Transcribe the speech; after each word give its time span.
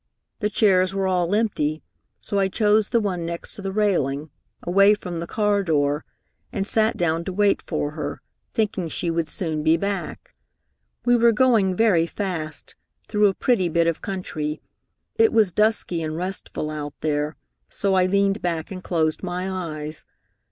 The 0.39 0.49
chairs 0.49 0.95
were 0.95 1.05
all 1.07 1.35
empty, 1.35 1.83
so 2.19 2.39
I 2.39 2.47
chose 2.47 2.89
the 2.89 2.99
one 2.99 3.23
next 3.23 3.53
to 3.53 3.61
the 3.61 3.71
railing, 3.71 4.31
away 4.63 4.95
from 4.95 5.19
the 5.19 5.27
car 5.27 5.61
door, 5.61 6.05
and 6.51 6.65
sat 6.65 6.97
down 6.97 7.23
to 7.25 7.31
wait 7.31 7.61
for 7.61 7.91
her, 7.91 8.19
thinking 8.51 8.87
she 8.89 9.11
would 9.11 9.29
soon 9.29 9.61
be 9.61 9.77
back. 9.77 10.33
"We 11.05 11.15
were 11.15 11.31
going 11.31 11.75
very 11.75 12.07
fast, 12.07 12.73
through 13.07 13.27
a 13.27 13.35
pretty 13.35 13.69
bit 13.69 13.85
of 13.85 14.01
country. 14.01 14.59
It 15.19 15.31
was 15.31 15.51
dusky 15.51 16.01
and 16.01 16.17
restful 16.17 16.71
out 16.71 16.95
there, 17.01 17.35
so 17.69 17.93
I 17.93 18.07
leaned 18.07 18.41
back 18.41 18.71
and 18.71 18.83
closed 18.83 19.21
my 19.21 19.47
eyes. 19.47 20.07